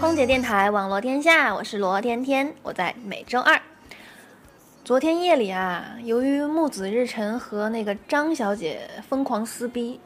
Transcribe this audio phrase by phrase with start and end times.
[0.00, 3.62] 空姐电台网络天下，我是罗天天，我在每周二。
[4.84, 10.00] 昨天夜里啊，由于木子日晨和那个张小姐疯狂撕逼，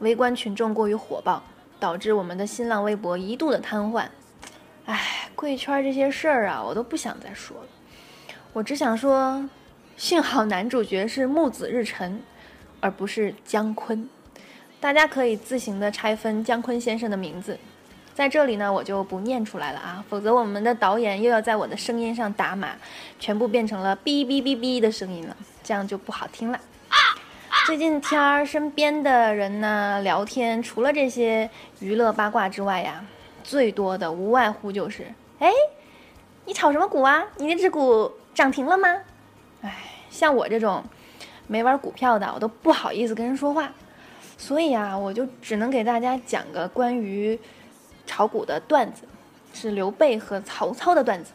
[0.00, 1.40] 围观群众过于火爆，
[1.78, 4.06] 导致我们的新浪微博一度的瘫痪。
[4.86, 7.68] 唉，贵圈这些事儿啊，我都不想再说了。
[8.52, 9.48] 我只想说，
[9.96, 12.20] 幸好男主角是木子日晨，
[12.80, 14.08] 而不是姜昆。
[14.80, 17.58] 大家可以自行的拆分姜昆先生的名字，
[18.14, 22.76] 在这里呢，我就不念出来了啊，否则我们的导演又要在我的声音上打码，
[23.18, 26.60] 全部变成了哔哔哔哔的声音了，这样就不好听了。
[27.66, 31.48] 最近天儿身边的人呢聊天，除了这些
[31.80, 33.04] 娱乐八卦之外呀。
[33.46, 35.06] 最多的无外乎就是，
[35.38, 35.50] 哎，
[36.46, 37.22] 你炒什么股啊？
[37.36, 38.88] 你那只股涨停了吗？
[39.60, 39.76] 哎，
[40.08, 40.82] 像我这种
[41.46, 43.70] 没玩股票的，我都不好意思跟人说话，
[44.46, 47.40] 所以啊，我就只能给大家讲个关于
[48.04, 49.04] 炒股的段子，
[49.54, 51.32] 是刘备和曹操的段子。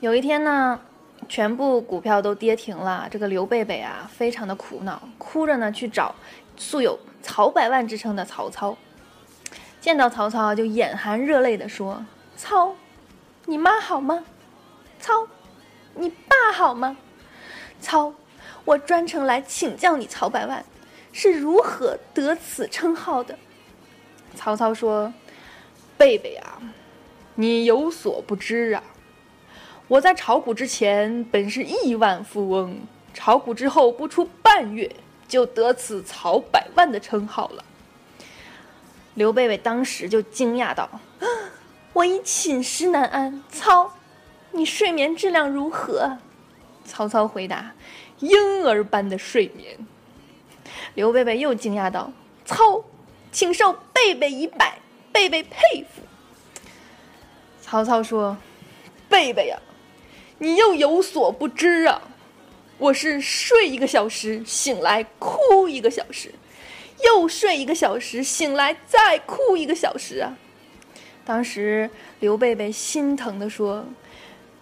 [0.00, 0.80] 有一天呢，
[1.28, 6.12] 全部股票都跌停了，这个刘备备啊，非常的苦恼，哭着呢去找
[6.56, 8.76] 素有曹百万之称的曹操。
[9.80, 12.04] 见到曹操就眼含热泪地说
[12.36, 12.74] ：“操，
[13.44, 14.24] 你妈好吗？
[14.98, 15.28] 操，
[15.94, 16.96] 你爸好吗？
[17.80, 18.12] 操，
[18.64, 20.64] 我专程来请教你曹百万，
[21.12, 23.38] 是如何得此称号的？”
[24.34, 25.12] 曹操说
[25.98, 26.60] ：“贝贝啊，
[27.34, 28.82] 你有所不知啊，
[29.88, 32.80] 我在炒股之前本是亿万富翁，
[33.12, 34.90] 炒股之后不出半月
[35.26, 37.64] 就得此曹百万的称号了。”
[39.14, 41.00] 刘备备当时就惊讶道
[41.92, 43.94] ：“我已寝食难安。”操，
[44.52, 46.18] 你睡眠质量如何？
[46.84, 47.72] 曹操回答
[48.20, 49.76] ：“婴儿般的睡眠。”
[50.94, 52.12] 刘备备又惊讶道
[52.44, 52.84] ：“操，
[53.32, 54.78] 请受贝贝一拜，
[55.12, 56.02] 贝贝佩服。”
[57.60, 58.36] 曹操说
[59.08, 59.58] ：“贝贝呀，
[60.38, 62.02] 你又有所不知啊，
[62.78, 66.34] 我是睡一个小时，醒来哭一个小时。”
[67.04, 70.36] 又睡一个小时，醒来再哭一个小时啊！
[71.24, 73.86] 当时刘备备心疼地说：“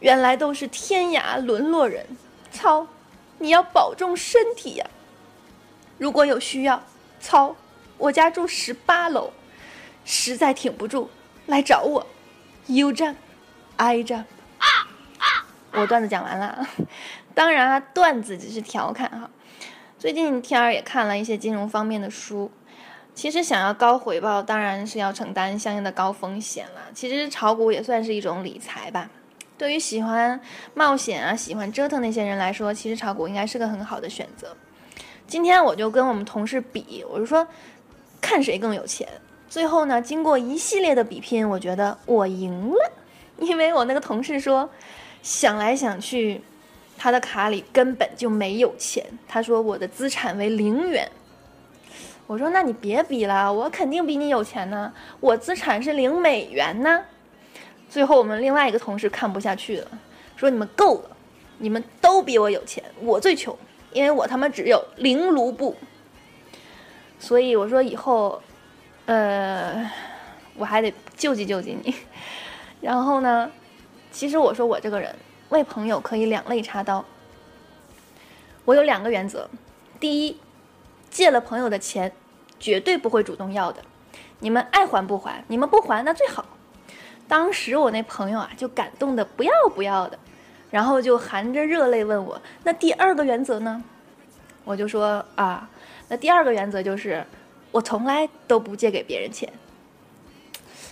[0.00, 2.06] 原来都是天涯沦落人，
[2.50, 2.86] 操！
[3.38, 4.86] 你要保重身体呀！
[6.02, 6.82] 如果有需要，
[7.20, 7.54] 操！
[7.96, 9.32] 我家住十八楼，
[10.04, 11.08] 实在挺不住，
[11.46, 12.04] 来找我。
[12.66, 13.14] You jump,
[13.76, 14.24] I jump。”
[15.70, 16.66] 我段子讲完了，
[17.34, 19.30] 当然啊，段子只是调侃哈。
[19.96, 22.50] 最近天儿也看了一些金融方面的书，
[23.14, 26.80] 其实想要高回报，当然是要承担相应的高风险了。
[26.92, 29.08] 其实炒股也算是一种理财吧。
[29.56, 30.40] 对于喜欢
[30.74, 34.56] 冒险啊、喜欢折腾那些人来说，其实炒股应该是个很好的选择。
[35.32, 37.48] 今天我就跟我们同事比，我就说
[38.20, 39.08] 看谁更有钱。
[39.48, 42.92] 最后呢，经过一系列的比拼，我觉得我赢了，
[43.38, 44.68] 因为我那个同事说，
[45.22, 46.42] 想来想去。
[46.98, 49.02] 他的卡里根本就没有钱。
[49.26, 51.10] 他说我的资产为零元。
[52.26, 54.92] 我说那你别比了，我肯定比你有钱呢。
[55.18, 57.02] 我资产是零美元呢。
[57.88, 59.88] 最后我们另外一个同事看不下去了，
[60.36, 61.16] 说你们够了，
[61.56, 63.56] 你们都比我有钱，我最穷，
[63.92, 65.76] 因为我他妈只有零卢布。
[67.18, 68.42] 所以我说以后，
[69.06, 69.90] 呃，
[70.56, 71.94] 我还得救济救济你。
[72.80, 73.50] 然后呢，
[74.10, 75.14] 其实我说我这个人。
[75.50, 77.04] 为朋友可以两肋插刀。
[78.64, 79.46] 我有两个原则：
[80.00, 80.38] 第一，
[81.10, 82.10] 借了朋友的钱，
[82.58, 83.82] 绝对不会主动要的。
[84.38, 85.44] 你们爱还不还？
[85.48, 86.46] 你们不还那最好。
[87.28, 90.18] 当时我那朋友啊，就感动的不要不要的，
[90.72, 93.84] 然后就含着热泪问我：“那第二个原则呢？”
[94.64, 95.68] 我就说：“啊，
[96.08, 97.24] 那第二个原则就是，
[97.70, 99.48] 我从来都不借给别人钱。”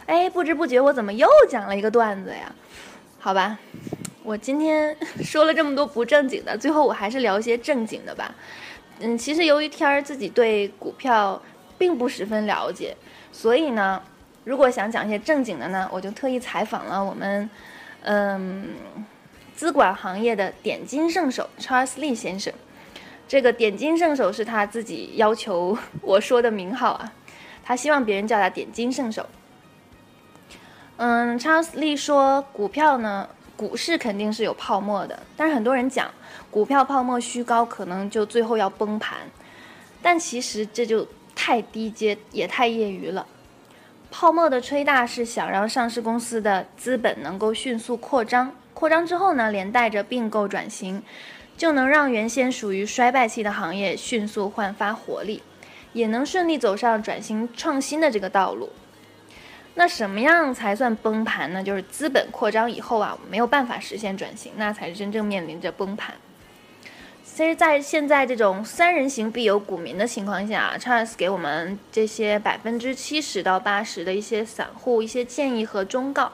[0.06, 2.54] 哎，不知不觉我怎么又讲了一个段子呀？
[3.18, 3.58] 好吧。
[4.22, 4.94] 我今天
[5.24, 8.34] 说了这么多不正经的，最后我还是聊一些正经的吧。
[9.00, 11.40] 嗯，其实由于天儿自己对股票
[11.78, 12.94] 并不十分了解，
[13.32, 14.00] 所以呢，
[14.44, 17.48] 如果想讲一些正经的呢，我就特意采访了我们，
[18.02, 18.68] 嗯，
[19.60, 22.50] 资管行业的点金圣手 Charles Lee 先生。
[23.28, 27.12] 这个点金圣手是他自己要求我说的名号啊，
[27.62, 29.26] 他希望别人叫他点金圣手。
[30.96, 33.28] 嗯，Charles Lee 说股票呢。
[33.54, 36.10] 股市肯定是有泡沫的，但是很多人讲
[36.50, 39.18] 股票泡沫虚高，可能就最后要崩盘，
[40.00, 43.26] 但其实这就太低阶也太业余了。
[44.10, 51.02] 泡沫的吹大是想让上市公司的资本能够迅速扩张，扩张之后呢，连带着并购转型，
[51.56, 55.42] 就能让原先属于衰败期的行业迅速焕发活力。
[55.92, 58.70] 也能顺利走上转型创新的这个道路。
[59.74, 61.60] 那什么样才算崩盘呢？
[61.60, 66.14] 就是资本扩张以后啊，没有办法实现转型，那才是真正面临着崩盘。
[67.24, 76.30] 其实，在现在这种三人行必有股民的情况下，Charles 给我们这些百分之七十到八十的一些散户一些建议和忠告。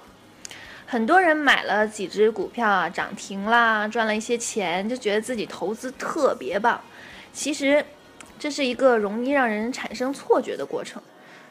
[0.87, 6.81] 很多人买了几只股票啊，涨停啦，赚了一些钱，就觉得自己投资特别棒。
[7.33, 7.85] 其实，
[8.39, 11.03] 这是一个容易让人产生错觉的过程。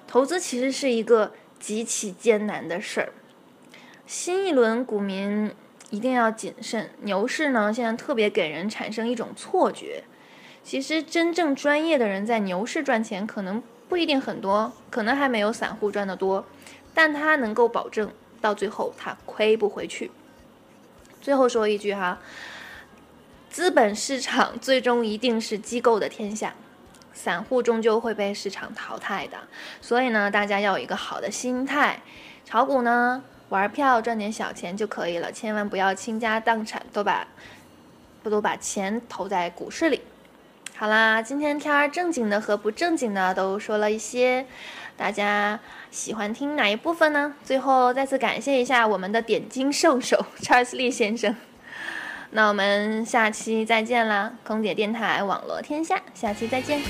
[0.07, 3.09] 投资其实是一个极其艰难的事儿。
[4.07, 5.51] 新一轮股民。
[5.91, 6.89] 一定要谨慎。
[7.01, 10.03] 牛市呢，现在特别给人产生一种错觉。
[10.63, 16.43] 其实真正专业的人在牛市赚钱，可能不一定很多，可能还没有散户赚得多，
[16.93, 18.11] 但他能够保证
[18.41, 20.11] 到最后他亏不回去。
[21.21, 22.19] 最后说一句哈，
[23.49, 26.53] 资本市场最终一定是机构的天下，
[27.13, 29.37] 散户终究会被市场淘汰的。
[29.81, 32.01] 所以呢，大家要有一个好的心态，
[32.45, 33.23] 炒股呢。
[33.49, 37.27] 玩票赚点小钱就可以了，千万不要倾家荡产，都把
[38.23, 40.01] 不都把钱投在股市里。
[40.77, 44.45] 好啦，今天天儿正经的和不正经的都说了一些，
[44.97, 45.57] 大家
[45.89, 47.33] 喜欢听哪一部分呢？
[47.45, 51.33] 最后再次感谢一下我们的点金兽首 查尔斯利先生。
[52.31, 56.81] 那我们下期再见啦，空姐电台网络天下，下期再见。